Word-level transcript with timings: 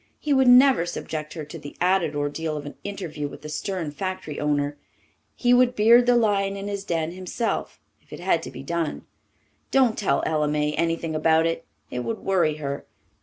He 0.19 0.33
would 0.33 0.47
never 0.47 0.87
subject 0.87 1.33
her 1.33 1.45
to 1.45 1.59
the 1.59 1.75
added 1.79 2.15
ordeal 2.15 2.57
of 2.57 2.65
an 2.65 2.73
interview 2.83 3.27
with 3.27 3.43
the 3.43 3.49
stern 3.49 3.91
factory 3.91 4.39
owner. 4.39 4.75
He 5.35 5.53
would 5.53 5.75
beard 5.75 6.07
the 6.07 6.15
lion 6.15 6.57
in 6.57 6.67
his 6.67 6.83
den 6.83 7.11
himself, 7.11 7.79
if 8.01 8.11
it 8.11 8.19
had 8.19 8.41
to 8.41 8.49
be 8.49 8.63
done. 8.63 9.05
"Don't 9.69 9.99
tell 9.99 10.23
Ella 10.25 10.47
May 10.47 10.73
anything 10.73 11.13
about 11.13 11.45
it. 11.45 11.65
It 11.91 11.99
would 11.99 12.17
worry 12.17 12.55
her. 12.55 12.83